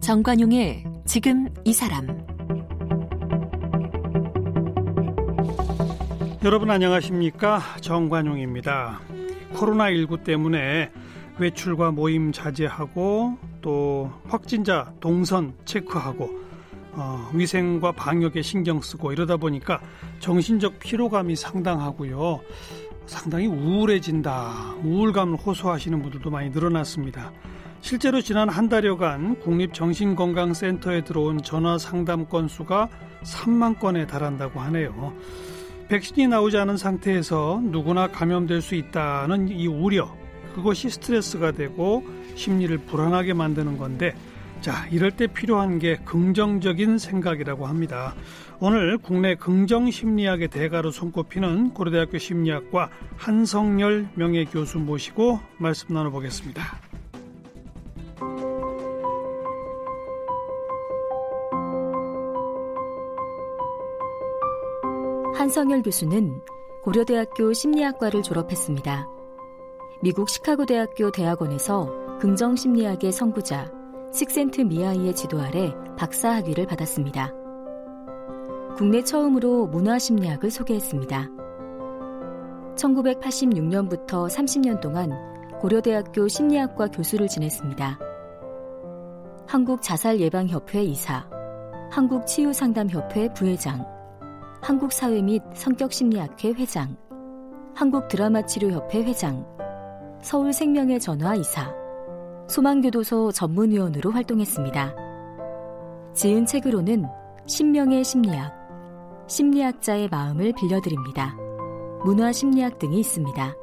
[0.00, 2.06] 정관용의 지금 이 사람
[6.42, 9.00] 여러분 안녕하십니까 정관용입니다.
[9.52, 10.90] 코로나19 때문에
[11.38, 16.49] 외출과 모임 자제하고 또 확진자 동선 체크하고
[17.00, 19.80] 어, 위생과 방역에 신경 쓰고 이러다 보니까
[20.18, 22.40] 정신적 피로감이 상당하고요.
[23.06, 24.76] 상당히 우울해진다.
[24.84, 27.32] 우울감을 호소하시는 분들도 많이 늘어났습니다.
[27.80, 32.90] 실제로 지난 한 달여간 국립정신건강센터에 들어온 전화 상담 건수가
[33.22, 35.14] 3만 건에 달한다고 하네요.
[35.88, 40.14] 백신이 나오지 않은 상태에서 누구나 감염될 수 있다는 이 우려,
[40.54, 44.14] 그것이 스트레스가 되고 심리를 불안하게 만드는 건데,
[44.60, 48.14] 자, 이럴 때 필요한 게 긍정적인 생각이라고 합니다.
[48.58, 56.62] 오늘 국내 긍정 심리학의 대가로 손꼽히는 고려대학교 심리학과 한성열 명예교수 모시고 말씀 나눠보겠습니다.
[65.36, 66.38] 한성열 교수는
[66.82, 69.08] 고려대학교 심리학과를 졸업했습니다.
[70.02, 73.79] 미국 시카고대학교 대학원에서 긍정심리학의 선구자
[74.12, 77.32] 식센트 미아이의 지도 아래 박사학위를 받았습니다.
[78.76, 81.28] 국내 처음으로 문화심리학을 소개했습니다.
[82.76, 85.10] 1986년부터 30년 동안
[85.60, 87.98] 고려대학교 심리학과 교수를 지냈습니다.
[89.46, 91.28] 한국자살예방협회 이사,
[91.90, 93.84] 한국치유상담협회 부회장,
[94.62, 96.96] 한국사회 및 성격심리학회 회장,
[97.74, 99.44] 한국드라마치료협회 회장,
[100.22, 101.79] 서울생명의 전화 이사,
[102.50, 104.94] 소망교도소 전문위원으로 활동했습니다.
[106.14, 107.06] 지은 책으로는
[107.46, 108.52] 신명의 심리학,
[109.28, 111.36] 심리학자의 마음을 빌려드립니다.
[112.04, 113.54] 문화심리학 등이 있습니다.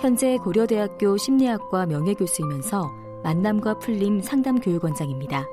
[0.00, 2.90] 현재 고려대학교 심리학과 명예교수이면서
[3.22, 5.46] 만남과 풀림 상담교육원장입니다.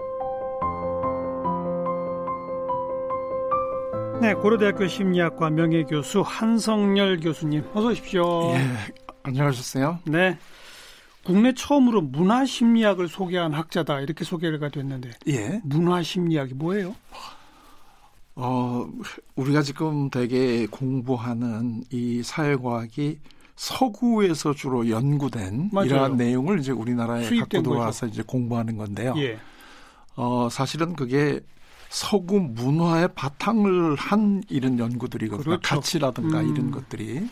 [4.22, 8.54] 네, 고려대학교 심리학과 명예교수 한성열 교수님 어서 오십시오.
[8.54, 8.62] 예,
[9.24, 10.00] 안녕하셨어요?
[10.08, 10.38] 네.
[11.24, 15.62] 국내 처음으로 문화 심리학을 소개한 학자다 이렇게 소개가 됐는데 예.
[15.64, 16.96] 문화 심리학이 뭐예요?
[18.36, 18.90] 어,
[19.36, 23.20] 우리가 지금 되게 공부하는 이 사회과학이
[23.56, 25.86] 서구에서 주로 연구된 맞아요.
[25.86, 29.14] 이러한 내용을 이제 우리나라에 갖고 들어와서 이제 공부하는 건데요.
[29.18, 29.38] 예.
[30.16, 31.42] 어, 사실은 그게
[31.90, 35.44] 서구 문화의 바탕을 한 이런 연구들이거든요.
[35.44, 35.62] 그렇죠.
[35.62, 36.50] 가치라든가 음.
[36.50, 37.28] 이런 것들이.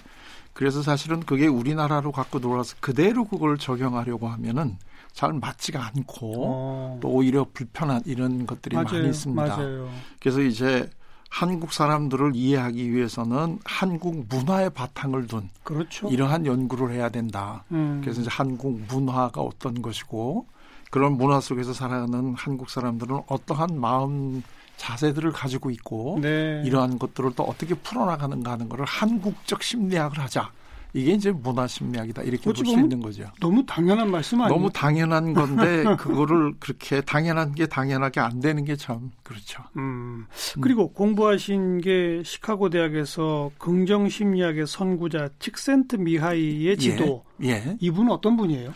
[0.60, 4.78] 그래서 사실은 그게 우리나라로 갖고 들어와서 그대로 그걸 적용하려고 하면은
[5.14, 7.00] 잘 맞지가 않고 어.
[7.02, 8.90] 또 오히려 불편한 이런 것들이 맞아요.
[8.92, 9.42] 많이 있습니다.
[9.42, 9.90] 맞아요.
[10.20, 10.90] 그래서 이제
[11.30, 16.10] 한국 사람들을 이해하기 위해서는 한국 문화의 바탕을 둔 그렇죠.
[16.10, 17.64] 이러한 연구를 해야 된다.
[17.72, 18.02] 음.
[18.04, 20.46] 그래서 이제 한국 문화가 어떤 것이고
[20.92, 24.44] 그런 문화 속에서 살아가는 한국 사람들은 어떠한 마음
[24.80, 26.64] 자세들을 가지고 있고 네.
[26.66, 30.52] 이러한 것들을 또 어떻게 풀어나가는가 하는 거를 한국적 심리학을 하자.
[30.94, 32.24] 이게 이제 문화 심리학이다.
[32.24, 33.26] 이렇게 볼 수 있는 거죠.
[33.40, 34.58] 너무 당연한 말씀 아니에요?
[34.58, 39.62] 너무 당연한 건데 그거를 그렇게 당연한 게 당연하게 안 되는 게 참 그렇죠.
[39.78, 40.26] 음.
[40.62, 47.24] 그리고 공부하신 게 시카고 대학에서 긍정 심리학의 선구자 칙센트 미하이의 지도.
[47.44, 47.50] 예.
[47.50, 47.78] 예.
[47.80, 48.74] 이분은 어떤 분이에요?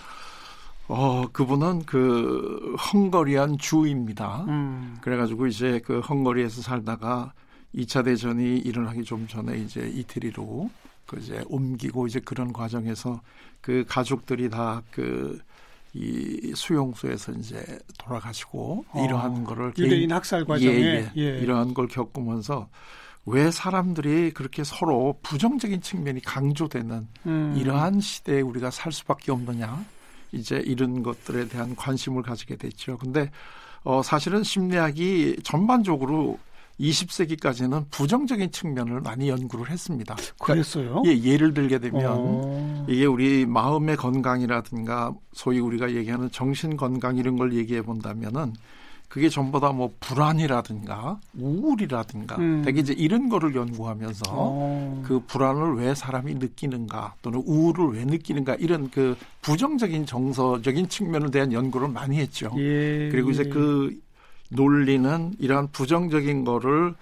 [0.88, 4.46] 어, 그분은 그 헝거리안 주입니다.
[4.48, 4.98] 음.
[5.02, 7.34] 그래가지고 이제 그 헝거리에서 살다가
[7.76, 10.70] 2차 대전이 일어나기 좀 전에 이제 이태리로
[11.06, 13.22] 그 이제 옮기고 이제 그런 과정에서
[13.62, 15.40] 그 가족들이 다 그
[15.96, 17.64] 이 수용소에서 이제
[18.00, 21.22] 돌아가시고 어, 이러한 거를 유대인 개인- 학살 과정에 예, 예.
[21.22, 21.38] 예.
[21.40, 22.68] 이러한 걸 겪으면서
[23.28, 27.54] 왜 사람들이 그렇게 서로 부정적인 측면이 강조되는 음.
[27.56, 29.86] 이러한 시대에 우리가 살 수밖에 없느냐
[30.34, 32.98] 이제 이런 것들에 대한 관심을 가지게 됐죠.
[32.98, 33.32] 근데
[33.84, 36.40] 어 사실은 심리학이 전반적으로
[36.80, 40.16] 20세기까지는 부정적인 측면을 많이 연구를 했습니다.
[40.40, 41.04] 그랬어요?
[41.06, 42.86] 예, 예를 들게 되면 어.
[42.90, 48.54] 이게 우리 마음의 건강이라든가 소위 우리가 얘기하는 정신 건강 이런 걸 얘기해 본다면은
[49.14, 52.64] 그게 전부 다 뭐 불안이라든가 우울이라든가 음.
[52.64, 55.04] 되게 이제 이런 거를 연구하면서 어.
[55.06, 61.54] 그 불안을 왜 사람이 느끼는가 또는 우울을 왜 느끼는가 이런 그 부정적인 정서적인 측면에 대한
[61.54, 62.52] 연구를 많이 했죠.
[62.58, 63.10] 예.
[63.12, 63.50] 그리고 이제 예.
[63.50, 64.00] 그
[64.50, 66.96] 논리는 이러한 부정적인 거를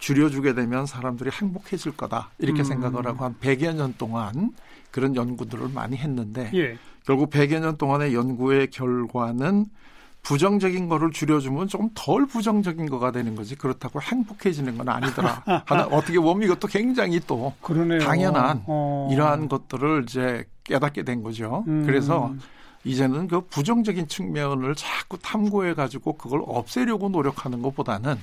[0.00, 2.64] 줄여주게 되면 사람들이 행복해질 거다 이렇게 음.
[2.64, 4.52] 생각을 하고 한 100여 년 동안
[4.90, 6.76] 그런 연구들을 많이 했는데 예.
[7.04, 9.66] 결국 100여 년 동안의 연구의 결과는
[10.22, 15.42] 부정적인 거를 줄여주면 조금 덜 부정적인 거가 되는 거지 그렇다고 행복해지는 건 아니더라.
[15.66, 18.00] 하나 어떻게 보면 이것도 굉장히 또 그러네요.
[18.00, 19.08] 당연한 어.
[19.12, 21.64] 이러한 것들을 이제 깨닫게 된 거죠.
[21.66, 21.84] 음.
[21.84, 22.32] 그래서
[22.84, 28.16] 이제는 그 부정적인 측면을 자꾸 탐구해 가지고 그걸 없애려고 노력하는 것보다는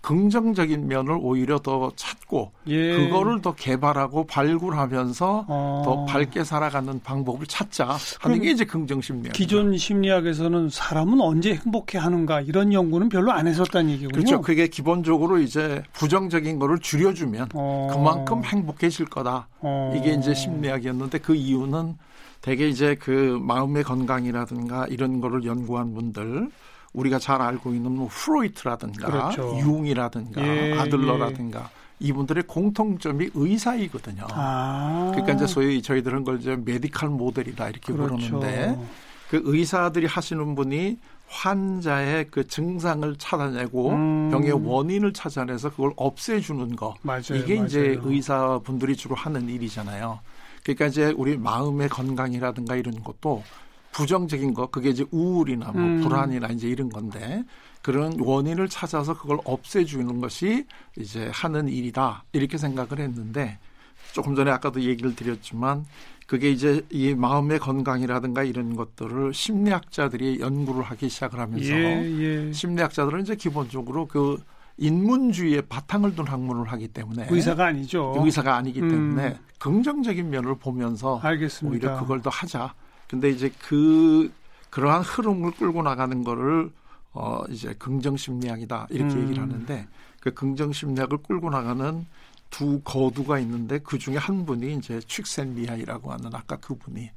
[0.00, 2.96] 긍정적인 면을 오히려 더 찾고 예.
[2.96, 5.82] 그거를 더 개발하고 발굴하면서 어.
[5.84, 9.32] 더 밝게 살아가는 방법을 찾자 하는 게 이제 긍정 심리학이죠.
[9.32, 14.12] 기존 심리학에서는 사람은 언제 행복해 하는가 이런 연구는 별로 안 했었다는 얘기군요.
[14.12, 14.40] 그렇죠.
[14.40, 17.88] 그게 기본적으로 이제 부정적인 거를 줄여주면 어.
[17.90, 19.48] 그만큼 행복해질 거다.
[19.60, 19.94] 어.
[19.96, 21.96] 이게 이제 심리학이었는데 그 이유는
[22.40, 26.50] 대개 이제 그 마음의 건강이라든가 이런 거를 연구한 분들
[26.98, 29.58] 우리가 잘 알고 있는 뭐 프로이트라든가 그렇죠.
[29.60, 34.26] 융이라든가 예, 아들러라든가 이분들의 공통점이 의사이거든요.
[34.30, 35.10] 아.
[35.12, 38.16] 그러니까 이제 소위 저희들은 그걸 이제 메디칼 모델이다 이렇게 그렇죠.
[38.16, 38.78] 부르는데
[39.30, 40.98] 그 의사들이 하시는 분이
[41.28, 44.30] 환자의 그 증상을 찾아내고 음.
[44.30, 47.22] 병의 원인을 찾아내서 그걸 없애주는 거 맞아요.
[47.34, 47.66] 이게 맞아요.
[47.66, 50.20] 이제 의사분들이 주로 하는 일이잖아요.
[50.62, 53.42] 그러니까 이제 우리 마음의 건강이라든가 이런 것도
[53.98, 56.00] 부정적인 거 그게 이제 우울이나 뭐 음.
[56.00, 57.42] 불안이나 이제 이런 건데
[57.82, 60.66] 그런 원인을 찾아서 그걸 없애주는 것이
[60.96, 63.58] 이제 하는 일이다 이렇게 생각을 했는데
[64.12, 65.84] 조금 전에 아까도 얘기를 드렸지만
[66.28, 72.52] 그게 이제 이 마음의 건강이라든가 이런 것들을 심리학자들이 연구를 하기 시작을 하면서 예, 예.
[72.52, 74.40] 심리학자들은 이제 기본적으로 그
[74.76, 78.14] 인문주의의 바탕을 둔 학문을 하기 때문에 의사가 아니죠.
[78.16, 78.90] 의사가 아니기 음.
[78.90, 81.88] 때문에 긍정적인 면을 보면서 알겠습니다.
[81.88, 82.72] 오히려 그걸 더 하자.
[83.08, 84.30] 근데 이제 그
[84.70, 86.70] 그러한 흐름을 끌고 나가는 거를
[87.12, 89.22] 어 이제 긍정 심리학이다 이렇게 음.
[89.22, 89.88] 얘기를 하는데
[90.20, 92.06] 그 긍정 심리학을 끌고 나가는
[92.50, 97.10] 두 거두가 있는데 그 중에 한 분이 이제 칙센 미하이라고 하는 아까 그분이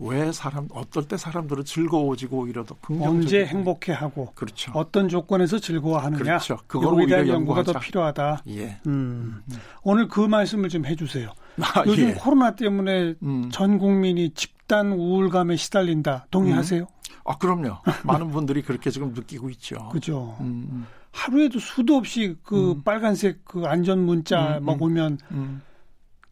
[0.00, 4.72] 왜 사람 어떨 때 사람들은 즐거워지고 오히려 더 긍정적이고 언제 행복해하고 그렇죠.
[4.74, 6.22] 어떤 조건에서 즐거워하느냐.
[6.22, 6.58] 그렇죠.
[6.66, 7.78] 그걸 이거에 대한 연구가 더 연구하자.
[7.78, 8.42] 필요하다.
[8.48, 8.80] 예.
[8.86, 9.42] 음.
[9.82, 11.32] 오늘 그 말씀을 좀 해주세요.
[11.60, 12.14] 아, 요즘 예.
[12.14, 13.48] 코로나 때문에 음.
[13.52, 16.26] 전 국민이 집 단 우울감에 시달린다.
[16.30, 16.86] 동의하세요?
[17.24, 17.78] 아 그럼요.
[18.04, 19.88] 많은 분들이 그렇게 지금 느끼고 있죠.
[19.90, 20.36] 그죠.
[20.40, 22.82] 음, 음, 하루에도 수도 없이 그 음.
[22.82, 24.82] 빨간색 그 안전 문자 음, 막 음.
[24.82, 25.62] 오면 음.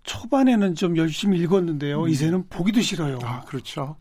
[0.02, 2.02] 초반에는 좀 열심히 읽었는데요.
[2.02, 2.08] 음.
[2.08, 3.18] 이제는 보기도 싫어요.
[3.22, 3.96] 아, 그렇죠.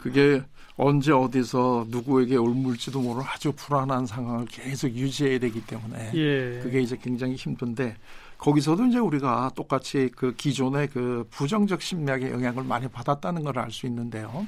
[0.00, 0.42] 그게
[0.76, 6.60] 언제 어디서 누구에게 올물지도 모를 아주 불안한 상황을 계속 유지해야 되기 때문에 예.
[6.62, 7.96] 그게 이제 굉장히 힘든데
[8.42, 13.86] 거기서도 이제 우리가 똑같이 그 기존의 그 부정적 심리학의 영향을 많이 받았다는 걸 알 수
[13.86, 14.46] 있는데요.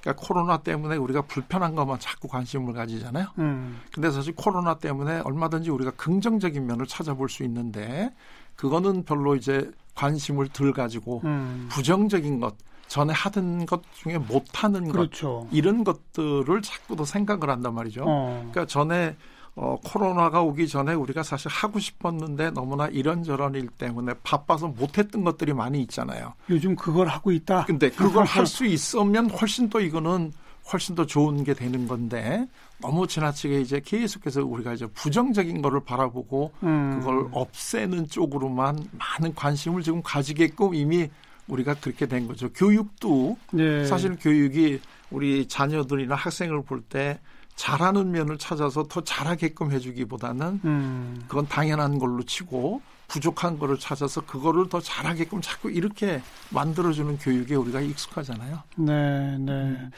[0.00, 3.28] 그러니까 코로나 때문에 우리가 불편한 것만 자꾸 관심을 가지잖아요.
[3.38, 3.80] 음.
[3.92, 8.12] 근데 사실 코로나 때문에 얼마든지 우리가 긍정적인 면을 찾아볼 수 있는데
[8.56, 11.68] 그거는 별로 이제 관심을 덜 가지고 음.
[11.70, 12.56] 부정적인 것
[12.88, 15.46] 전에 하던 것 중에 못하는 것 그렇죠.
[15.52, 18.02] 이런 것들을 자꾸 더 생각을 한단 말이죠.
[18.04, 18.48] 어.
[18.50, 19.14] 그러니까 전에
[19.60, 25.52] 어, 코로나가 오기 전에 우리가 사실 하고 싶었는데 너무나 이런저런 일 때문에 바빠서 못했던 것들이
[25.52, 26.34] 많이 있잖아요.
[26.48, 27.64] 요즘 그걸 하고 있다.
[27.64, 30.32] 근데 그걸 할 수 있으면 훨씬 더 이거는
[30.72, 32.46] 훨씬 더 좋은 게 되는 건데
[32.80, 37.00] 너무 지나치게 이제 계속해서 우리가 이제 부정적인 거를 바라보고 음.
[37.00, 41.10] 그걸 없애는 쪽으로만 많은 관심을 지금 가지게끔 이미
[41.48, 42.48] 우리가 그렇게 된 거죠.
[42.52, 43.84] 교육도 네.
[43.86, 47.18] 사실 교육이 우리 자녀들이나 학생을 볼때
[47.58, 51.24] 잘하는 면을 찾아서 더 잘하게끔 해주기보다는 음.
[51.26, 57.80] 그건 당연한 걸로 치고 부족한 거를 찾아서 그거를 더 잘하게끔 자꾸 이렇게 만들어주는 교육에 우리가
[57.80, 58.62] 익숙하잖아요.
[58.76, 59.90] 네, 네.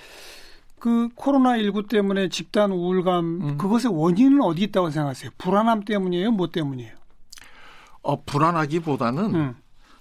[0.78, 3.58] 그 코로나 19 때문에 집단 우울감 음.
[3.58, 5.30] 그것의 원인은 어디 있다고 생각하세요?
[5.36, 6.30] 불안함 때문이에요?
[6.30, 6.94] 뭐 때문이에요?
[8.02, 9.56] 어, 불안하기보다는 음.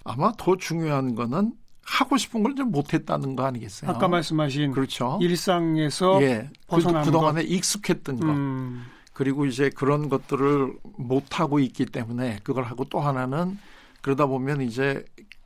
[0.05, 1.51] 아마 더 중요한 거는
[1.89, 3.89] 하고 싶은 걸 좀 못했다는 거 아니겠어요?
[3.89, 5.17] 아까 말씀하신 그렇죠.
[5.21, 6.49] 일상에서 예.
[6.67, 8.27] 그, 벗어나는 그동안에 익숙했던 것.
[8.27, 8.85] 음.
[9.13, 13.57] 그리고 이제 그런 것들을 못 하고 있기 때문에 그걸 하고 또 하나는
[14.01, 15.03] 그러다 보면 이제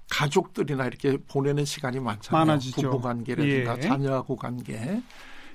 [0.10, 2.46] 가족들이나 이렇게 보내는 시간이 많잖아요.
[2.46, 2.92] 많아지죠.
[2.92, 3.82] 부부 관계라든가 예.
[3.82, 5.02] 자녀하고 관계.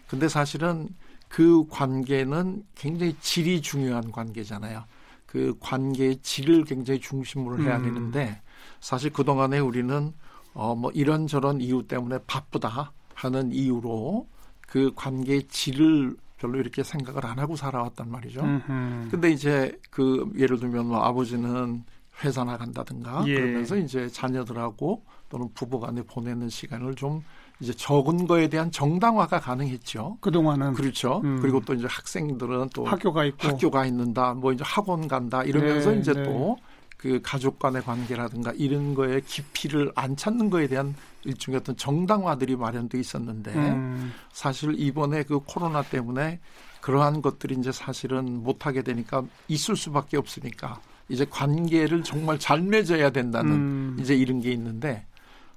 [0.07, 0.88] 근데 사실은
[1.28, 4.85] 그 관계는 굉장히 질이 중요한 관계잖아요.
[5.26, 7.85] 그 관계의 질을 굉장히 중심으로 해야 음.
[7.85, 8.40] 되는데
[8.80, 10.12] 사실 그동안에 우리는
[10.59, 14.27] 어 뭐 이런저런 이유 때문에 바쁘다 하는 이유로
[14.61, 18.41] 그 관계의 질을 별로 이렇게 생각을 안 하고 살아왔단 말이죠.
[18.41, 19.09] 음흠.
[19.11, 21.85] 근데 이제 그 예를 들면 뭐 아버지는
[22.25, 23.35] 회사 나간다든가 예.
[23.35, 27.23] 그러면서 이제 자녀들하고 또는 부부간에 보내는 시간을 좀
[27.61, 30.19] 이제 적은 거에 대한 정당화가 가능했죠.
[30.21, 31.21] 그동안은 그렇죠.
[31.25, 31.38] 음.
[31.41, 35.99] 그리고 또 이제 학생들은 또 학교가 있고 학교가 있는다, 뭐 이제 학원 간다 이러면서 네,
[35.99, 36.23] 이제 네.
[36.25, 36.57] 또
[36.99, 42.99] 그 가족 간의 관계라든가 이런 거에 깊이를 안 찾는 거에 대한 일종의 어떤 정당화들이 마련돼
[42.99, 44.12] 있었는데 음.
[44.33, 46.40] 사실 이번에 그 코로나 때문에
[46.81, 53.52] 그러한 것들이 이제 사실은 못하게 되니까 있을 수밖에 없으니까 이제 관계를 정말 잘 맺어야 된다는
[53.52, 53.97] 음.
[54.00, 55.07] 이제 이런 게 있는데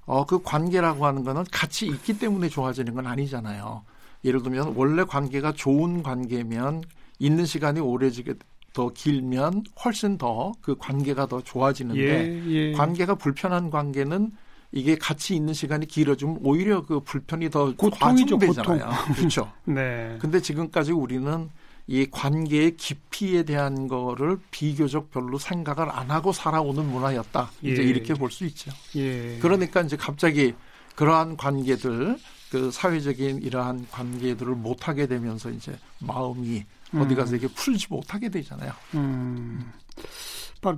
[0.06, 3.82] 어, 그 관계라고 하는 거는 같이 있기 때문에 좋아지는 건 아니잖아요.
[4.24, 6.84] 예를 들면 원래 관계가 좋은 관계면
[7.18, 8.34] 있는 시간이 오래지게
[8.72, 12.72] 더 길면 훨씬 더 그 관계가 더 좋아지는데 예, 예.
[12.72, 14.32] 관계가 불편한 관계는
[14.72, 18.78] 이게 같이 있는 시간이 길어지면 오히려 그 불편이 더 과중되잖아요.
[18.78, 18.88] 고통.
[19.14, 19.52] 그렇죠.
[19.64, 20.16] 네.
[20.20, 21.50] 근데 지금까지 우리는
[21.86, 27.50] 이 관계의 깊이에 대한 거를 비교적 별로 생각을 안 하고 살아오는 문화였다.
[27.60, 27.86] 이제 예.
[27.86, 28.70] 이렇게 볼 수 있죠.
[28.96, 29.36] 예.
[29.42, 30.54] 그러니까 이제 갑자기
[30.94, 32.18] 그러한 관계들
[32.50, 36.64] 그 사회적인 이러한 관계들을 못 하게 되면서 이제 마음이 음.
[36.94, 38.72] 어디 가서 이게 풀지 못하게 되잖아요.
[38.94, 39.72] 음.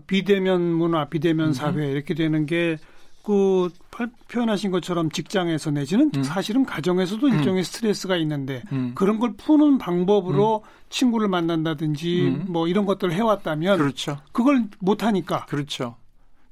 [0.06, 1.52] 비대면 문화, 비대면 음.
[1.52, 2.78] 사회 이렇게 되는 게
[3.24, 3.70] 그
[4.28, 6.22] 표현하신 것처럼 직장에서 내지는 음.
[6.22, 7.38] 사실은 가정에서도 음.
[7.38, 8.92] 일종의 스트레스가 있는데 음.
[8.94, 10.68] 그런 걸 푸는 방법으로 음.
[10.90, 12.44] 친구를 만난다든지 음.
[12.48, 14.18] 뭐 이런 것들을 해왔다면 그렇죠.
[14.32, 15.96] 그걸 못 하니까 그렇죠.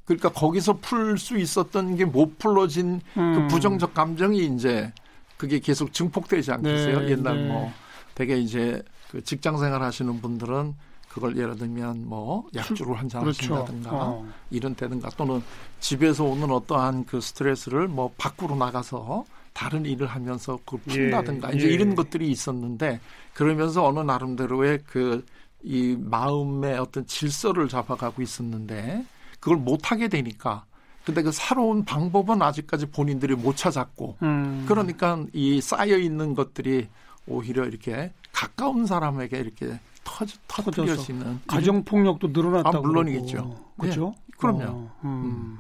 [0.07, 3.49] 그러니까 거기서 풀 수 있었던 게 못 풀어진 그 음.
[3.49, 4.91] 부정적 감정이 이제
[5.37, 7.01] 그게 계속 증폭되지 않겠어요?
[7.01, 7.49] 네, 옛날 네.
[7.49, 7.71] 뭐
[8.15, 10.75] 되게 이제 그 직장 생활 하시는 분들은
[11.09, 13.55] 그걸 예를 들면 뭐 약주를 한잔 그렇죠.
[13.55, 14.27] 하신다든가 어.
[14.51, 15.43] 이런 때든가 또는
[15.79, 21.57] 집에서 오는 어떠한 그 스트레스를 뭐 밖으로 나가서 다른 일을 하면서 예, 푼다든가 예.
[21.57, 21.73] 이제 예.
[21.75, 23.01] 이런 것들이 있었는데
[23.35, 25.25] 그러면서 어느 나름대로의 그
[25.63, 29.05] 이 마음의 어떤 질서를 잡아가고 있었는데
[29.39, 30.65] 그걸 못 하게 되니까
[31.05, 34.65] 근데 그 새로운 방법은 아직까지 본인들이 못 찾았고 음.
[34.69, 36.89] 그러니까 이 쌓여 있는 것들이
[37.27, 38.13] 오히려 이렇게
[38.43, 43.57] 가까운 사람에게 이렇게 터져, 터져지는 가정 폭력도 늘어났다고 아, 물론이겠죠.
[43.79, 44.15] 그렇죠.
[44.17, 44.63] 네, 그럼요.
[44.65, 45.09] 어, 음.
[45.09, 45.59] 음.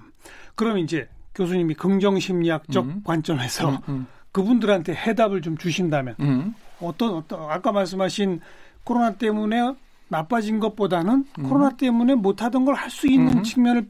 [0.57, 3.03] 그럼 이제 교수님이 긍정 심리학적 음.
[3.05, 4.07] 관점에서 음, 음.
[4.33, 6.55] 그분들한테 해답을 좀 주신다면 음.
[6.81, 8.41] 어떤 어떤 아까 말씀하신
[8.85, 9.75] 코로나 때문에
[10.09, 13.87] 나빠진 것보다는 코로나 때문에 못하던 걸 할 수 있는 측면을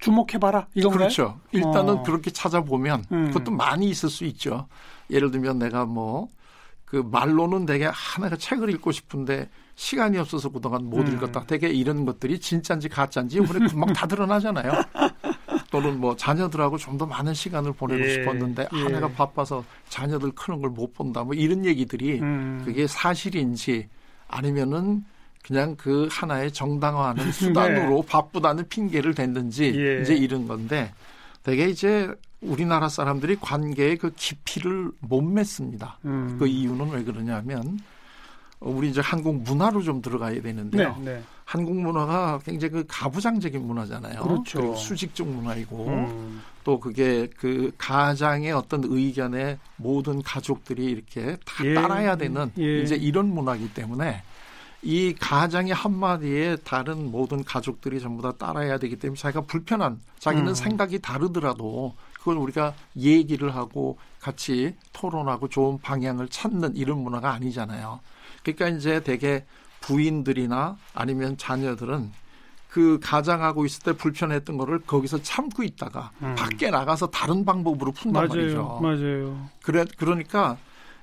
[0.00, 0.98] 주목해봐라 이건가요?
[0.98, 1.40] 그렇죠.
[1.52, 2.02] 일단은 어.
[2.02, 4.66] 그렇게 찾아보면 그것도 많이 있을 수 있죠.
[5.10, 6.28] 예를 들면 내가 뭐
[6.90, 11.14] 그 말로는 되게 하나가 책을 읽고 싶은데 시간이 없어서 그동안 못 음.
[11.14, 11.44] 읽었다.
[11.46, 14.72] 되게 이런 것들이 진짜인지 가짜인지 이번에 금방 다 드러나잖아요.
[15.70, 18.84] 또는 뭐 자녀들하고 좀 더 많은 시간을 보내고 예, 싶었는데 예.
[18.84, 21.22] 아내가 바빠서 자녀들 크는 걸 못 본다.
[21.22, 22.60] 뭐 이런 얘기들이 음.
[22.64, 23.88] 그게 사실인지
[24.26, 25.04] 아니면은
[25.44, 27.30] 그냥 그 하나의 정당화하는 네.
[27.32, 28.06] 수단으로 네.
[28.08, 30.02] 바쁘다는 핑계를 댔는지 예.
[30.02, 30.92] 이제 이런 건데
[31.44, 35.98] 되게 이제 우리나라 사람들이 관계의 그 깊이를 못 맺습니다.
[36.04, 36.36] 음.
[36.38, 37.78] 그 이유는 왜 그러냐면
[38.60, 40.96] 우리 이제 한국 문화로 좀 들어가야 되는데요.
[40.98, 41.22] 네, 네.
[41.44, 44.22] 한국 문화가 굉장히 그 가부장적인 문화잖아요.
[44.22, 44.58] 그렇죠.
[44.60, 46.42] 그리고 수직적 문화이고 음.
[46.62, 51.74] 또 그게 그 가장의 어떤 의견에 모든 가족들이 이렇게 다 예.
[51.74, 52.82] 따라야 되는 예.
[52.82, 54.22] 이제 이런 문화이기 때문에
[54.82, 60.54] 이 가장의 한마디에 다른 모든 가족들이 전부 다 따라야 되기 때문에 자기가 불편한 자기는 음.
[60.54, 68.00] 생각이 다르더라도 그걸 우리가 얘기를 하고 같이 토론하고 좋은 방향을 찾는 이런 문화가 아니잖아요.
[68.42, 69.44] 그러니까 이제 대개
[69.80, 72.12] 부인들이나 아니면 자녀들은
[72.68, 76.34] 그 가장하고 있을 때 불편했던 거를 거기서 참고 있다가 음.
[76.36, 78.28] 밖에 나가서 다른 방법으로 푼단 맞아요.
[78.28, 78.78] 말이죠.
[78.82, 79.48] 맞아요.
[79.62, 80.58] 그래 그러니까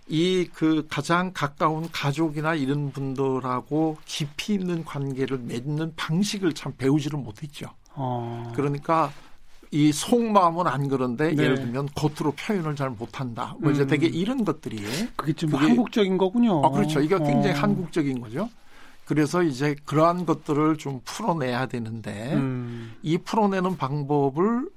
[0.08, 7.68] 이 그 가장 가까운 가족이나 이런 분들하고 깊이 있는 관계를 맺는 방식을 참 배우지를 못했죠.
[7.94, 8.54] 어.
[8.56, 9.12] 그러니까
[9.72, 11.44] 이 속마음은 안 그런데 네.
[11.44, 13.56] 예를 들면 겉으로 표현을 잘 못한다.
[13.60, 13.88] 뭐 이제 음.
[13.88, 14.78] 되게 이런 것들이
[15.16, 16.64] 그게 좀 그게, 한국적인 거군요.
[16.66, 17.02] 아, 그렇죠.
[17.02, 17.62] 이게 굉장히 어.
[17.62, 18.50] 한국적인 거죠.
[19.06, 22.94] 그래서 이제 그러한 것들을 좀 풀어내야 되는데 음.
[23.02, 24.70] 이 풀어내는 방법을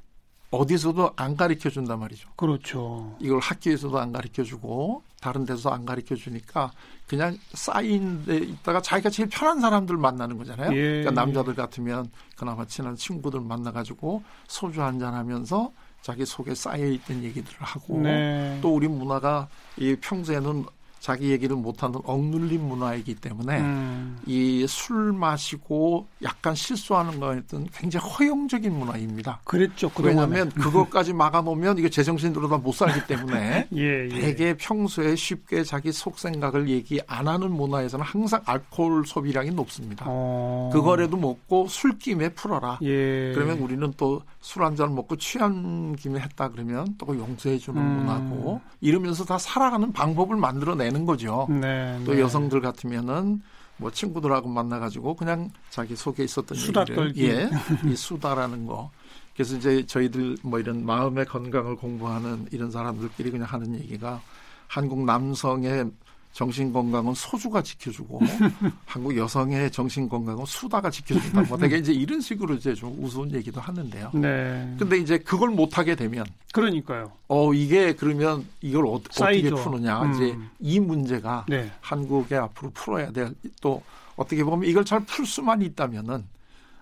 [0.50, 2.28] 어디서도 안 가르쳐 준단 말이죠.
[2.36, 3.16] 그렇죠.
[3.20, 6.72] 이걸 학교에서도 안 가르쳐 주고 다른 데서 안 가르쳐 주니까
[7.06, 10.72] 그냥 쌓인 데 있다가 자기가 제일 편한 사람들 만나는 거잖아요.
[10.74, 15.72] 예, 그러니까 남자들 같으면 그나마 친한 친구들 만나 가지고 소주 한잔 하면서
[16.02, 18.58] 자기 속에 쌓여 있던 얘기들을 하고 네.
[18.62, 20.64] 또 우리 문화가 이 평소에는
[21.00, 24.18] 자기 얘기를 못하는 억눌린 문화이기 때문에 음.
[24.26, 29.40] 이술 마시고 약간 실수하는 거였던 굉장히 허용적인 문화입니다.
[29.44, 29.90] 그랬죠.
[30.02, 34.08] 왜냐하면 그것까지 막아놓으면 이게 제정신으로 다 못 살기 때문에 예, 예.
[34.20, 40.04] 되게 평소에 쉽게 자기 속 생각을 얘기 안 하는 문화에서는 항상 알코올 소비량이 높습니다.
[40.06, 40.68] 어.
[40.72, 42.78] 그거라도 먹고 술김에 풀어라.
[42.82, 43.32] 예.
[43.34, 47.98] 그러면 우리는 또술 한 잔 먹고 취한 김에 했다 그러면 또 용서해 주는 음.
[47.98, 50.84] 문화고 이러면서 다 살아가는 방법을 만들어내.
[50.84, 51.46] 되는 거죠.
[51.50, 52.20] 네, 또 네.
[52.20, 53.42] 여성들 같으면은
[53.76, 57.24] 뭐 친구들하고 만나가지고 그냥 자기 속에 있었던 수다 얘기를 떨기.
[57.28, 57.50] 예,
[57.86, 58.90] 이 수다라는 거.
[59.34, 64.20] 그래서 이제 저희들 뭐 이런 마음의 건강을 공부하는 이런 사람들끼리 그냥 하는 얘기가
[64.66, 65.90] 한국 남성의
[66.32, 68.20] 정신 건강은 소주가 지켜주고
[68.86, 71.42] 한국 여성의 정신 건강은 수다가 지켜준다.
[71.42, 74.10] 뭐 되게 이제 이런 식으로 이제 좀 우스운 얘기도 하는데요.
[74.14, 74.74] 네.
[74.78, 77.10] 근데 이제 그걸 못 하게 되면 그러니까요.
[77.28, 79.50] 어 이게 그러면 이걸 어, 떻게.
[79.50, 80.14] 푸느냐 음.
[80.14, 81.70] 이제 이 문제가 네.
[81.80, 83.82] 한국에 앞으로 풀어야 될 또
[84.16, 86.24] 어떻게 보면 이걸 잘 풀 수만 있다면은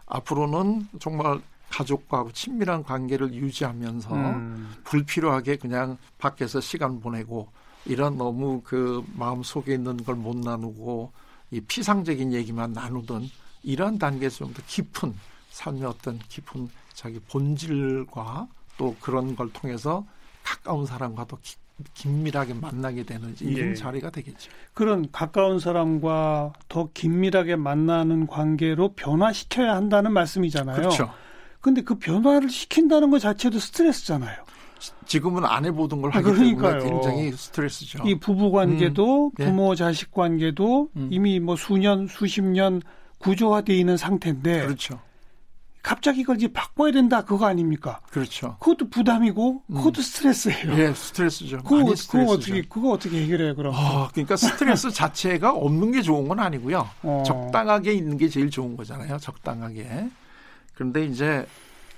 [0.07, 1.41] 앞으로는 정말
[1.71, 4.75] 가족과 친밀한 관계를 유지하면서 음.
[4.85, 7.49] 불필요하게 그냥 밖에서 시간 보내고
[7.87, 11.13] 이런 너무 그 마음 속에 있는 걸 못 나누고
[11.51, 13.29] 이 피상적인 얘기만 나누던
[13.63, 15.15] 이러한 단계에서 좀 더 깊은
[15.51, 20.07] 삶의 어떤 깊은 자기 본질과 또 그런 걸 통해서
[20.45, 21.57] 가까운 사람과 더 기-
[21.95, 23.75] 긴밀하게 만나게 되는 이런 예.
[23.75, 24.51] 자리가 되겠죠.
[24.75, 30.77] 그런 가까운 사람과 더 긴밀하게 만나는 관계로 변화시켜야 한다는 말씀이잖아요.
[30.77, 31.11] 그렇죠.
[31.61, 34.45] 근데 그 변화를 시킨다는 것 자체도 스트레스잖아요.
[35.07, 36.83] 지금은 안 해보던 걸 아, 하기 그러니까요.
[36.83, 38.03] 굉장히 스트레스죠.
[38.07, 39.31] 이 부부 관계도 음.
[39.41, 39.45] 예.
[39.45, 41.09] 부모 자식 관계도 음.
[41.11, 42.83] 이미 뭐 수년 수십 년
[43.19, 45.01] 구조화되어 있는 상태인데 그렇죠.
[45.83, 48.01] 갑자기 이걸 이제 바꿔야 된다 그거 아닙니까?
[48.11, 48.57] 그렇죠.
[48.61, 50.79] 그것도 부담이고 그것도 스트레스예요.
[50.79, 51.63] 예, 스트레스죠.
[51.63, 52.33] 그거, 스트레스죠.
[52.33, 53.75] 어떻게 그거 어떻게 해결해요 그럼?
[53.75, 56.89] 아, 그러니까 스트레스 자체가 없는 게 좋은 건 아니고요.
[57.03, 57.23] 어.
[57.27, 59.19] 적당하게 있는 게 제일 좋은 거잖아요.
[59.19, 60.09] 적당하게.
[60.75, 61.47] 그런데 이제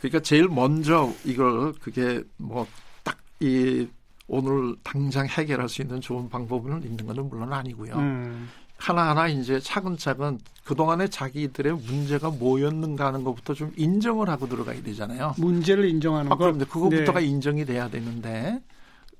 [0.00, 2.66] 그러니까 제일 먼저 이걸 그게 뭐
[3.04, 3.88] 딱 이
[4.28, 7.95] 오늘 당장 해결할 수 있는 좋은 방법은 있는 거는 물론 아니고요.
[7.97, 8.49] 음.
[8.76, 15.35] 하나하나 이제 차근차근 그동안에 자기들의 문제가 뭐였는가 하는 것부터 좀 인정을 하고 들어가야 되잖아요.
[15.38, 16.45] 문제를 인정하는 아, 거.
[16.45, 17.26] 그런데 그거부터가 네.
[17.26, 18.61] 인정이 돼야 되는데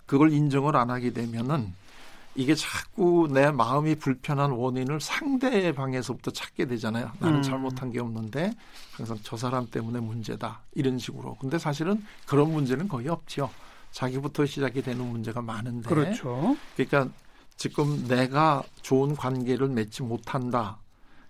[0.07, 1.73] 그걸 인정을 안 하게 되면은
[2.41, 7.13] 이게 자꾸 내 마음이 불편한 원인을 상대방에서부터 찾게 되잖아요.
[7.19, 7.43] 나는 음.
[7.43, 8.53] 잘못한 게 없는데
[8.93, 11.37] 항상 저 사람 때문에 문제다 이런 식으로.
[11.39, 13.51] 근데 사실은 그런 문제는 거의 없죠.
[13.93, 15.87] 자기부터 시작이 되는 문제가 많은데.
[15.87, 16.57] 그렇죠.
[16.77, 17.13] 그러니까
[17.57, 20.79] 지금 내가 좋은 관계를 맺지 못한다.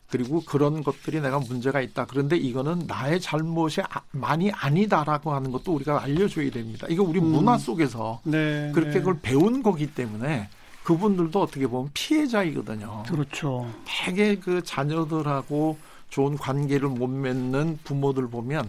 [0.08, 2.04] 그리고 그런 것들이 내가 문제가 있다.
[2.06, 6.86] 그런데 이거는 나의 잘못이 아- 많이 아니다라고 하는 것도 우리가 알려줘야 됩니다.
[6.88, 7.32] 이거 우리 음.
[7.32, 8.70] 문화 속에서 네.
[8.72, 8.98] 그렇게 네.
[9.00, 10.48] 그걸 배운 거기 때문에
[10.84, 13.04] 그분들도 어떻게 보면 피해자이거든요.
[13.06, 13.70] 그렇죠.
[13.84, 18.68] 되게 그 자녀들하고 좋은 관계를 못 맺는 부모들 보면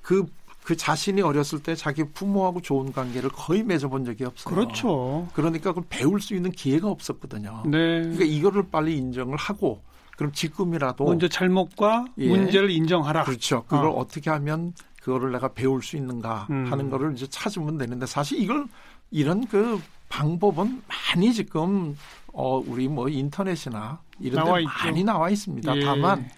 [0.00, 0.26] 그,
[0.64, 4.54] 그 자신이 어렸을 때 자기 부모하고 좋은 관계를 거의 맺어본 적이 없어요.
[4.54, 5.28] 그렇죠.
[5.34, 7.62] 그러니까 그걸 배울 수 있는 기회가 없었거든요.
[7.66, 8.00] 네.
[8.02, 9.82] 그러니까 이거를 빨리 인정을 하고
[10.16, 12.28] 그럼 지금이라도 먼저 잘못과 예.
[12.28, 13.24] 문제를 인정하라.
[13.24, 13.64] 그렇죠.
[13.64, 13.92] 그걸 어.
[13.92, 14.06] 어.
[14.06, 16.66] 떻게 하면 그거를 내가 배울 수 있는가 음.
[16.70, 18.66] 하는 거를 이제 찾으면 되는데 사실 이걸
[19.10, 19.80] 이런 그
[20.12, 21.96] 방법은 많이 지금
[22.34, 24.64] 어 우리 뭐 인터넷이나 이런 데.
[24.84, 25.76] 많이 나와 있습니다.
[25.76, 25.80] 예.
[25.80, 26.28] 다만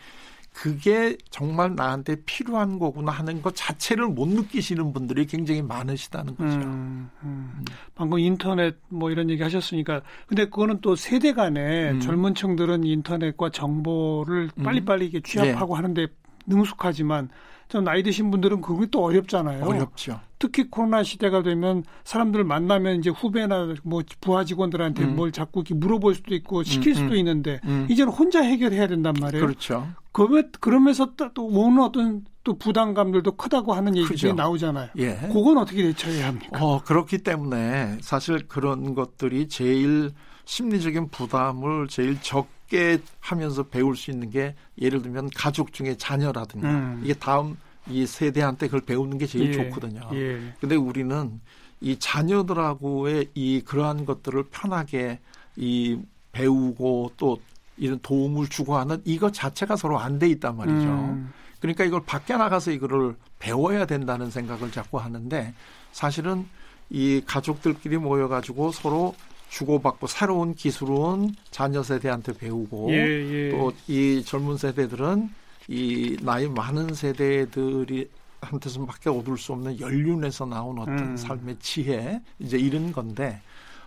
[0.53, 6.57] 그게 정말 나한테 필요한 거구나 하는 것 자체를 못 느끼시는 분들이 굉장히 많으시다는 거죠.
[6.57, 7.65] 음, 음.
[7.97, 12.01] 방금 인터넷 뭐 이런 얘기 하셨으니까 근데 그거는 또 세대 간에 음.
[12.01, 14.63] 젊은 층들은 인터넷과 정보를 음.
[14.63, 16.07] 빨리빨리 이게 취합하고 하는데
[16.47, 17.29] 능숙하지만
[17.75, 19.65] 좀 나이 드신 분들은 그게 또 어렵잖아요.
[19.65, 20.21] 어렵죠.
[20.39, 25.17] 특히 코로나 시대가 되면 사람들 만나면 이제 후배나 뭐 부하 직원들한테 음.
[25.17, 27.17] 뭘 자꾸 이렇게 물어볼 수도 있고 시킬 음, 수도 음.
[27.17, 27.89] 있는데 음.
[27.91, 29.45] 이제는 혼자 해결해야 된단 말이에요.
[29.45, 29.89] 그렇죠.
[30.13, 34.33] 그러면 그러면서 또- 또 오는 어떤 또 부담감들도 크다고 하는 얘기들이 크죠.
[34.35, 34.91] 나오잖아요.
[34.99, 35.19] 예.
[35.33, 36.65] 그건 어떻게 대처해야 합니까?
[36.65, 40.11] 어, 그렇기 때문에 사실 그런 것들이 제일
[40.45, 47.01] 심리적인 부담을 제일 적게 하면서 배울 수 있는 게 예를 들면 가족 중에 자녀라든가 음.
[47.05, 47.57] 이게 다음
[47.89, 50.09] 이 세대한테 그걸 배우는 게 제일 예, 좋거든요.
[50.15, 50.55] 예.
[50.61, 51.41] 근데 우리는
[51.81, 55.21] 이 자녀들하고의 이 그러한 것들을 편하게
[55.57, 55.99] 이
[56.33, 57.39] 배우고 또
[57.77, 60.75] 이런 도움을 주고 하는 이것 자체가 서로 안 돼 있단 말이죠.
[60.87, 65.53] 음, 그러니까 이걸 밖에 나가서 이거를 배워야 된다는 생각을 자꾸 하는데
[65.93, 66.47] 사실은
[66.91, 69.15] 이 가족들끼리 모여가지고 서로
[69.55, 73.51] 주고받고 새로운 기술은 자녀 세대한테 배우고 예, 예.
[73.51, 75.31] 또이 젊은 세대들은
[75.69, 81.17] 이 나이 많은 세대들이 한테서 밖에 얻을 수 없는 연륜에서 나온 어떤 음.
[81.17, 83.41] 삶의 지혜 이제 이런 건데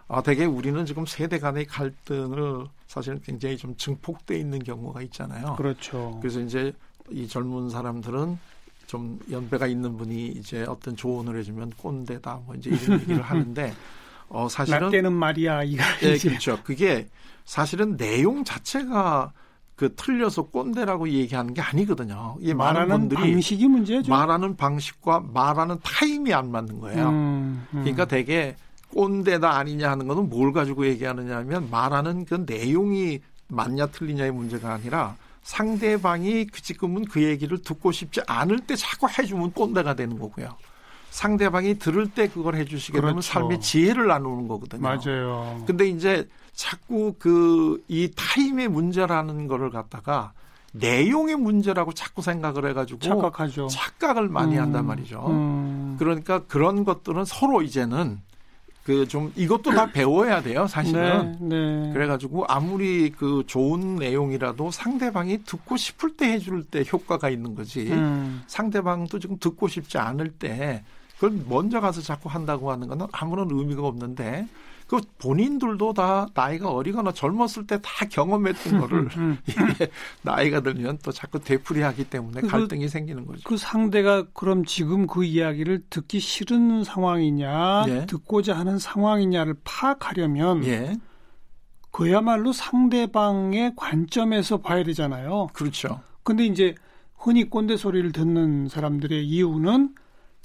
[0.07, 5.55] 아 되게 우리는 지금 세대 간의 갈등을 사실은 굉장히 좀 증폭돼 있는 경우가 있잖아요.
[5.57, 6.17] 그렇죠.
[6.21, 6.71] 그래서 이제
[7.11, 8.39] 이 젊은 사람들은
[8.87, 13.73] 좀 연배가 있는 분이 이제 어떤 조언을 해주면 꼰대다 뭐 이제 이런 얘기를 하는데
[14.29, 16.59] 어나 사실은 때는 말이야 예, 이제 그렇죠.
[16.63, 17.07] 그게
[17.45, 19.31] 사실은 내용 자체가
[19.75, 22.35] 그 틀려서 꼰대라고 얘기하는 게 아니거든요.
[22.39, 24.11] 이게 많은 말하는 분들이 방식이 문제죠.
[24.11, 27.09] 말하는 방식과 말하는 타임이 안 맞는 거예요.
[27.09, 27.81] 음, 음.
[27.81, 28.55] 그러니까 되게
[28.89, 35.15] 꼰대다 아니냐 하는 거는 뭘 가지고 얘기하느냐 하면 말하는 그 내용이 맞냐 틀리냐의 문제가 아니라
[35.43, 40.57] 상대방이 그 지금은 그 얘기를 듣고 싶지 않을 때 자꾸 해주면 꼰대가 되는 거고요.
[41.17, 43.27] 상대방이 들을 때 그걸 해주시게 되면 그렇죠.
[43.27, 44.81] 삶의 지혜를 나누는 거거든요.
[44.83, 45.63] 맞아요.
[45.65, 50.33] 근데 이제 자꾸 그 이 타임의 문제라는 거를 갖다가
[50.73, 53.65] 내용의 문제라고 자꾸 생각을 해가지고 착각하죠.
[53.67, 55.25] 착각을 많이 음, 한단 말이죠.
[55.27, 55.95] 음.
[55.97, 58.19] 그러니까 그런 것들은 서로 이제는
[58.83, 61.35] 그 좀 이것도 다 배워야 돼요, 사실은.
[61.41, 61.93] 네, 네.
[61.93, 67.91] 그래가지고 아무리 그 좋은 내용이라도 상대방이 듣고 싶을 때 해줄 때 효과가 있는 거지.
[67.91, 68.43] 음.
[68.45, 70.83] 상대방도 지금 듣고 싶지 않을 때
[71.19, 74.47] 그걸 먼저 가서 자꾸 한다고 하는 거는 아무런 의미가 없는데
[74.87, 79.37] 그 본인들도 다 나이가 어리거나 젊었을 때 다 경험했던 거를 음.
[79.45, 79.89] 이게
[80.21, 83.41] 나이가 들면 또 자꾸 되풀이하기 때문에 그- 갈등이 생기는 거죠.
[83.43, 88.05] 그 상대가 그럼 지금 그 이야기를 듣기 싫은 상황이냐, 예.
[88.05, 90.95] 듣고자 하는 상황이냐를 파악하려면 예,
[91.91, 95.47] 그야말로 상대방의 관점에서 봐야 되잖아요.
[95.53, 95.99] 그렇죠.
[96.23, 96.75] 근데 이제
[97.17, 99.95] 흔히 꼰대 소리를 듣는 사람들의 이유는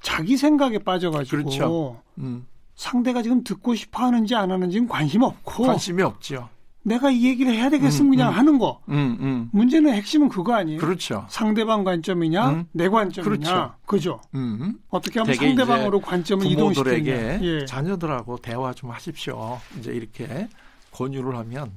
[0.03, 2.03] 자기 생각에 빠져가지고 그렇죠.
[2.19, 6.49] 음, 상대가 지금 듣고 싶어 하는지 안 하는지는 관심 없고 관심이 없죠.
[6.85, 8.35] 내가 이 얘기를 해야 되겠으면 음, 그냥 음.
[8.35, 8.81] 하는 거.
[8.89, 10.81] 음, 음, 문제는 핵심은 그거 아니에요?
[10.81, 11.25] 그렇죠.
[11.29, 12.67] 상대방 관점이냐, 음.
[12.73, 13.75] 내 관점이냐, 그렇죠.
[13.87, 14.21] 그죠?
[14.35, 14.81] 음.
[14.89, 17.41] 어떻게 하면 상대방으로 관점을 이동시키냐.
[17.43, 17.65] 예.
[17.67, 19.61] 자녀들하고 대화 좀 하십시오.
[19.79, 20.49] 이제 이렇게
[20.91, 21.71] 권유를 하면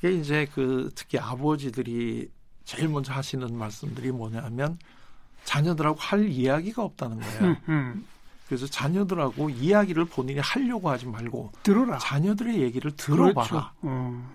[0.00, 2.28] 되게 이제 그 특히 아버지들이
[2.64, 4.78] 제일 먼저 하시는 말씀들이 뭐냐면
[5.44, 7.40] 자녀들하고 할 이야기가 없다는 거예요.
[7.42, 8.06] 음, 음.
[8.46, 11.98] 그래서 자녀들하고 이야기를 본인이 하려고 하지 말고 들어라.
[11.98, 13.48] 자녀들의 얘기를 들어봐라.
[13.48, 13.70] 그렇죠.
[13.84, 14.28] 음,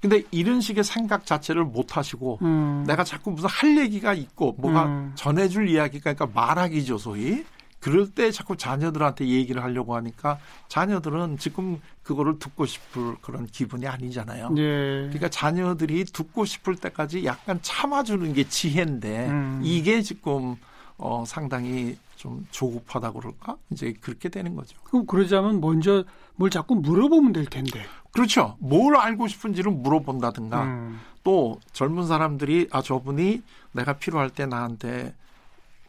[0.00, 2.84] 근데 이런 식의 생각 자체를 못 하시고 음.
[2.86, 5.12] 내가 자꾸 무슨 할 얘기가 있고 뭐가 음.
[5.16, 7.44] 전해줄 이야기가 그러니까 말하기죠 소위
[7.80, 10.38] 그럴 때 자꾸 자녀들한테 얘기를 하려고 하니까
[10.68, 14.54] 자녀들은 지금 그거를 듣고 싶을 그런 기분이 아니잖아요.
[14.56, 14.62] 예.
[15.06, 19.60] 그러니까 자녀들이 듣고 싶을 때까지 약간 참아주는 게 지혜인데 음.
[19.62, 20.56] 이게 지금
[20.96, 24.76] 어 상당히 좀 조급하다고 그럴까 이제 그렇게 되는 거죠.
[24.82, 27.84] 그럼 그러자면 먼저 뭘 자꾸 물어보면 될 텐데.
[28.10, 28.56] 그렇죠.
[28.58, 31.00] 뭘 알고 싶은지를 물어본다든가 음.
[31.22, 35.14] 또 젊은 사람들이 아 저분이 내가 필요할 때 나한테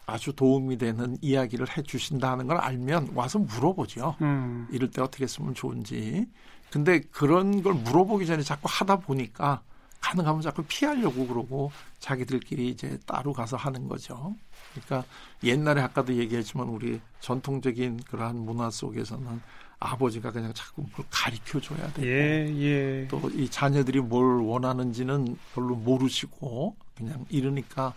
[0.09, 4.15] 아주 도움이 되는 이야기를 해 주신다는 걸 알면 와서 물어보죠.
[4.21, 4.67] 음.
[4.71, 6.27] 이럴 때 어떻게 쓰면 좋은지.
[6.71, 9.61] 근데 그런 걸 물어보기 전에 자꾸 하다 보니까
[10.01, 14.35] 가능하면 자꾸 피하려고 그러고 자기들끼리 이제 따로 가서 하는 거죠.
[14.73, 15.03] 그러니까
[15.43, 19.41] 옛날에 아까도 얘기했지만 우리 전통적인 그러한 문화 속에서는
[19.79, 23.07] 아버지가 그냥 자꾸 뭘 가르쳐 줘야 되고 예, 예.
[23.07, 27.93] 또 이 자녀들이 뭘 원하는지는 별로 모르시고 그냥 이러니까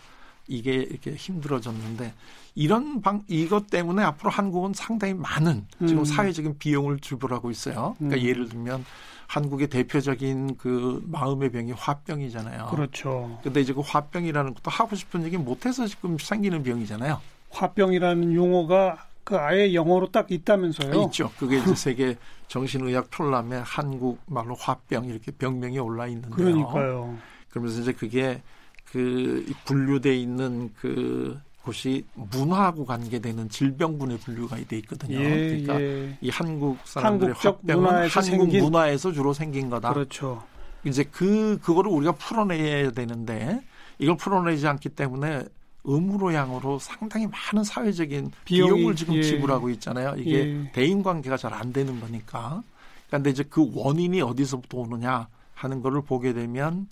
[0.49, 2.13] 이게 이렇게 힘들어졌는데
[2.55, 6.05] 이런 방 이것 때문에 앞으로 한국은 상당히 많은 지금 음.
[6.05, 7.95] 사회적인 비용을 지불하고 있어요.
[7.99, 8.27] 그러니까 음.
[8.29, 8.85] 예를 들면
[9.27, 12.67] 한국의 대표적인 그 마음의 병이 화병이잖아요.
[12.67, 13.39] 그렇죠.
[13.43, 17.19] 근데 이제 그 화병이라는 것도 하고 싶은 얘기 못해서 지금 생기는 병이잖아요.
[17.51, 21.05] 화병이라는 용어가 그 아예 영어로 딱 있다면서요.
[21.05, 21.31] 있죠.
[21.39, 22.17] 그게 이제 세계
[22.49, 26.35] 정신의학 편람에 한국 말로 화병 이렇게 병명이 올라 있는데요.
[26.35, 27.17] 그러니까요.
[27.49, 28.43] 그러면서 이제 그게
[28.91, 35.19] 그 분류돼 있는 그 곳이 문화하고 관계되는 질병군에 분류가 돼 있거든요.
[35.19, 36.19] 예, 그러니까 예.
[36.21, 39.93] 이 한국 사람들의 화병은 문화에서 한국 생긴- 문화에서 주로 생긴 거다.
[39.93, 40.43] 그렇죠.
[40.85, 43.63] 이제 그 그거를 우리가 풀어내야 되는데
[43.99, 45.45] 이걸 풀어내지 않기 때문에
[45.87, 49.23] 음으로 양으로 상당히 많은 사회적인 비용이, 비용을 지금 예.
[49.23, 50.15] 지불하고 있잖아요.
[50.19, 50.73] 이게 예.
[50.73, 52.63] 대인 관계가 잘 안 되는 거니까.
[53.07, 56.89] 그런데 이제 그 원인이 어디서부터 오느냐 하는 거를 보게 되면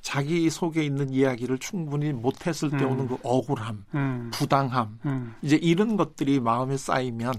[0.00, 2.90] 자기 속에 있는 이야기를 충분히 못했을 때 음.
[2.92, 4.30] 오는 그 억울함, 음.
[4.32, 5.34] 부당함, 음.
[5.42, 7.34] 이제 이런 것들이 마음에 쌓이면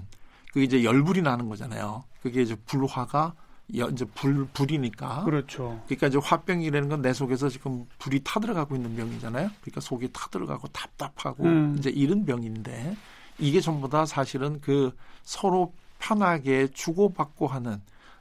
[0.52, 2.04] 그게 이제 열불이 나는 거잖아요.
[2.22, 3.34] 그게 이제 불화가
[3.78, 5.24] 여- 이제 불 불이니까.
[5.24, 5.82] 그렇죠.
[5.86, 9.50] 그러니까 이제 화병이라는 건 내 속에서 지금 불이 타들어가고 있는 병이잖아요.
[9.62, 11.76] 그러니까 속이 타들어가고 답답하고 음.
[11.78, 12.98] 이제 이런 병인데
[13.38, 14.91] 이게 전부 다 사실은 그
[15.24, 17.80] 서로 편하게 주고받고 하는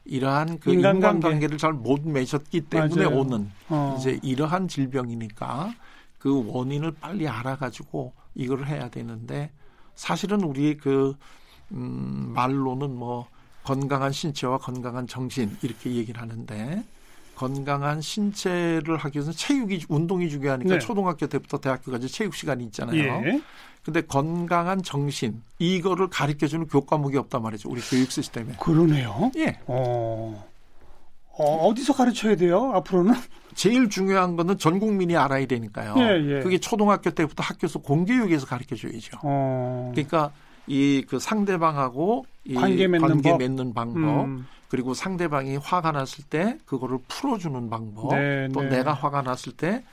[0.08, 1.28] 이러한 그 인간관계.
[1.28, 3.18] 인간관계 를 잘 못 맺었기 때문에 맞아요.
[3.20, 3.96] 오는 어.
[3.98, 5.74] 이제 이러한 질병이니까
[6.18, 9.50] 그 원인을 빨리 알아가지고 이걸 해야 되는데
[9.94, 11.14] 사실은 우리 그
[11.72, 13.28] 음, 말로는 뭐
[13.64, 16.82] 건강한 신체와 건강한 정신 이렇게 얘기를 하는데
[17.38, 20.78] 건강한 신체를 하기 위해서는 체육이 운동이 중요하니까 네.
[20.80, 22.98] 초등학교 때부터 대학교까지 체육 시간이 있잖아요.
[22.98, 23.40] 예.
[23.84, 27.70] 근데 건강한 정신 이거를 가르쳐 주는 교과목이 없단 말이죠.
[27.70, 28.54] 우리 교육 시스템에.
[28.60, 29.30] 그러네요.
[29.36, 29.56] 예.
[29.66, 30.46] 어.
[31.40, 32.72] 어, 어디서 가르쳐야 돼요?
[32.74, 33.14] 앞으로는?
[33.54, 35.94] 제일 중요한 거는 전 국민이 알아야 되니까요.
[35.98, 36.40] 예, 예.
[36.42, 39.18] 그게 초등학교 때부터 학교에서 공교육에서 가르쳐 줘야죠.
[39.22, 39.92] 어.
[39.94, 40.32] 그러니까
[40.66, 43.38] 이 그 상대방하고 이 관계 맺는 관계 법.
[43.38, 44.46] 맺는 방법 음.
[44.68, 48.68] 그리고 상대방이 화가 났을 때 그거를 풀어주는 방법 네, 또 네.
[48.68, 49.84] 내가 화가 났을 때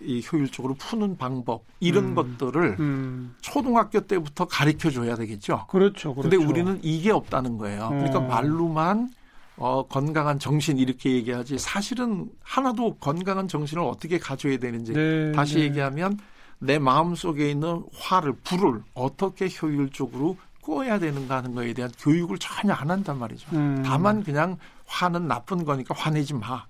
[0.00, 2.14] 이 효율적으로 푸는 방법 이런 음.
[2.14, 3.34] 것들을 음.
[3.40, 5.66] 초등학교 때부터 가르쳐 줘야 되겠죠.
[5.68, 6.14] 그렇죠.
[6.14, 6.28] 그렇죠.
[6.28, 7.88] 근데 우리는 이게 없다는 거예요.
[7.88, 8.22] 그러니까 어.
[8.22, 9.10] 말로만
[9.56, 15.62] 어, 건강한 정신 이렇게 얘기하지 사실은 하나도 건강한 정신을 어떻게 가져야 되는지 네, 다시 네.
[15.62, 16.18] 얘기하면
[16.58, 20.36] 내 마음 속에 있는 화를 불을 어떻게 효율적으로
[20.66, 23.48] 꺼야 되는가 하는 거에 대한 교육을 전혀 안 한단 말이죠.
[23.52, 23.84] 음.
[23.86, 26.64] 다만 그냥 화는 나쁜 거니까 화내지 마.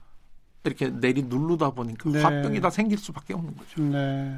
[0.64, 2.22] 이렇게 내리 누르다 보니까 네.
[2.22, 3.80] 화병이 다 생길 수밖에 없는 거죠.
[3.82, 4.36] 네.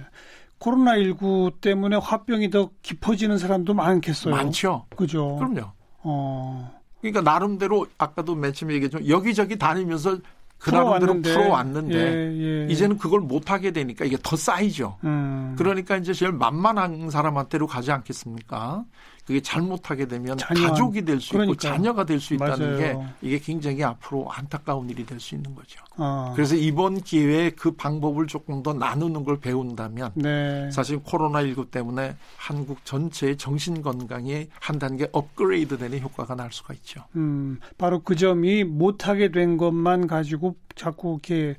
[0.60, 4.32] 코로나19 때문에 화병이 더 깊어지는 사람도 많겠어요.
[4.32, 4.86] 많죠.
[4.94, 5.36] 그죠?
[5.36, 5.72] 그럼요.
[6.04, 6.80] 어.
[7.00, 10.18] 그러니까 나름대로 아까도 맨 처음에 얘기했지만 여기저기 다니면서
[10.58, 12.72] 그 나름대로 풀어왔는데, 풀어왔는데 예, 예.
[12.72, 14.98] 이제는 그걸 못하게 되니까 이게 더 쌓이죠.
[15.04, 15.54] 음.
[15.56, 18.84] 그러니까 이제 제일 만만한 사람한테로 가지 않겠습니까?
[19.28, 21.54] 그게 잘못하게 되면 자녀한- 가족이 될 수 있고.
[21.56, 23.08] 자녀가 될 수 있다는 게 맞아요.
[23.20, 25.80] 이게 굉장히 앞으로 안타까운 일이 될 수 있는 거죠.
[25.98, 26.32] 어.
[26.34, 30.70] 그래서 이번 기회에 그 방법을 조금 더 나누는 걸 배운다면 네.
[30.70, 37.04] 사실 코로나19 때문에 한국 전체의 정신 건강이 한 단계 업그레이드 되는 효과가 날 수가 있죠.
[37.14, 41.54] 음, 바로 그 점이 못하게 된 것만 가지고 자꾸 이렇게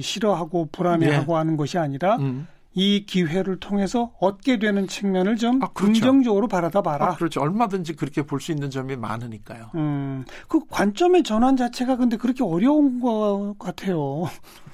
[0.00, 2.46] 싫어하고 불안해하고 하는 것이 아니라 음.
[2.74, 5.92] 이 기회를 통해서 얻게 되는 측면을 좀 아, 그렇죠.
[5.92, 7.06] 긍정적으로 바라다 봐라.
[7.08, 7.40] 아, 그렇죠.
[7.40, 9.70] 얼마든지 그렇게 볼 수 있는 점이 많으니까요.
[9.74, 14.24] 음, 그 관점의 전환 자체가 근데 그렇게 어려운 것 같아요.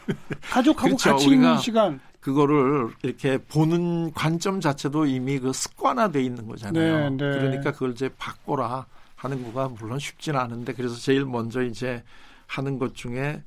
[0.50, 1.11] 가족하고 그렇죠.
[1.11, 2.00] 같이 있는 시간.
[2.20, 7.11] 그거를 이렇게 보는 관점 자체도 이미 그 습관화돼 있는 거잖아요.
[7.11, 7.16] 네, 네.
[7.38, 12.02] 그러니까 그걸 이제 바꿔라 하는 거가 물론 쉽지는 않은데 그래서 제일 먼저 이제
[12.46, 13.42] 하는 것 중에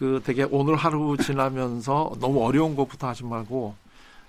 [0.00, 3.74] 그 되게 오늘 하루 지나면서 너무 어려운 것부터 하지 말고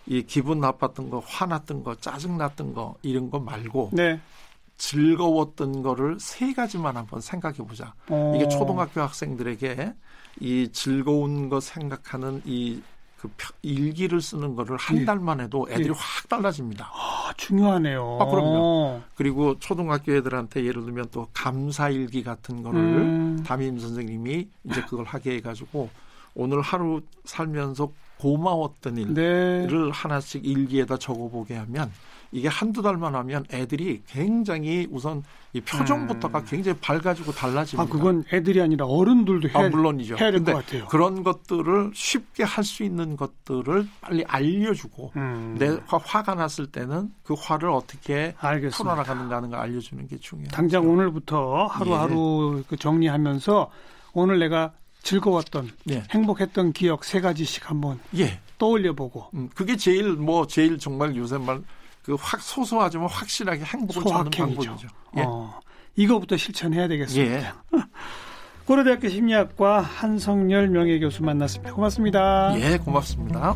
[0.05, 4.19] 이 기분 나빴던 거, 화났던 거, 짜증 났던 거 이런 거 말고 네.
[4.75, 7.93] 즐거웠던 거를 세 가지만 한번 생각해 보자.
[8.09, 9.93] 어, 이게 초등학교 학생들에게
[10.41, 12.81] 이 즐거운 거 생각하는 이
[13.21, 13.29] 그
[13.61, 15.05] 일기를 쓰는 거를 한 예.
[15.05, 15.93] 달만 해도 애들이 예.
[15.95, 16.89] 확 달라집니다.
[16.91, 18.17] 아, 중요하네요.
[18.19, 19.01] 아, 그럼요.
[19.13, 25.35] 그리고 초등학교 애들한테 예를 들면 또 감사일기 같은 거를 음, 담임 선생님이 이제 그걸 하게
[25.35, 25.89] 해가지고
[26.33, 29.89] 오늘 하루 살면서 고마웠던 일을 네.
[29.91, 31.91] 하나씩 일기에다 적어보게 하면
[32.33, 37.83] 이게 한두 달만 하면 애들이 굉장히 우선 이 표정부터가 굉장히 밝아지고 달라집니다.
[37.83, 37.85] 음.
[37.85, 40.15] 아, 그건 애들이 아니라 어른들도 해야, 아, 물론이죠.
[40.17, 40.85] 해야 될 것 같아요.
[40.87, 47.09] 그런 것들을 쉽게 할 수 있는 것들을 빨리 알려주고 음, 내 화, 화가 났을 때는
[47.23, 48.77] 그 화를 어떻게 알겠습니다.
[48.77, 50.51] 풀어나가는가 하는 걸 알려주는 게 중요해요.
[50.51, 53.69] 당장 오늘부터 하루하루 그 정리하면서
[54.13, 54.71] 오늘 내가
[55.03, 58.39] 즐거웠던 예, 행복했던 기억 세 가지씩 한번 예.
[58.59, 61.61] 떠올려보고 음, 그게 제일 뭐 제일 정말 요새 말
[62.03, 64.31] 그 확 소소하지만 확실하게 행복을 찾는.
[64.31, 64.87] 방법이죠.
[65.17, 65.21] 예.
[65.25, 65.59] 어,
[65.95, 67.33] 이거부터 실천해야 되겠습니다.
[67.35, 67.51] 예.
[68.65, 71.73] 고려대학교 심리학과 한성열 명예교수 만났습니다.
[71.73, 72.53] 고맙습니다.
[72.59, 73.55] 예, 고맙습니다.